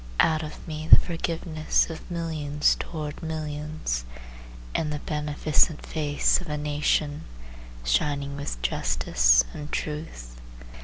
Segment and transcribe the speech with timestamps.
[0.19, 4.03] Out of me the forgiveness of millions toward millions,
[4.73, 7.25] And the beneficent face of a nation
[7.83, 10.37] Shining with justice and truth.